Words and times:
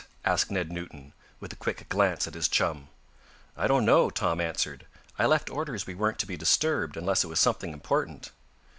asked 0.25 0.49
Ned 0.49 0.71
Newton, 0.71 1.13
with 1.39 1.53
a 1.53 1.55
quick 1.55 1.87
glance 1.87 2.27
at 2.27 2.33
his 2.33 2.47
chum. 2.47 2.87
"I 3.55 3.67
don't 3.67 3.85
know," 3.85 4.09
Tom 4.09 4.41
answered. 4.41 4.87
"I 5.19 5.27
left 5.27 5.51
orders 5.51 5.85
we 5.85 5.93
weren't 5.93 6.17
to 6.17 6.25
be 6.25 6.35
disturbed 6.37 6.97
unless 6.97 7.23
it 7.23 7.27
was 7.27 7.39
something 7.39 7.71
important." 7.71 8.31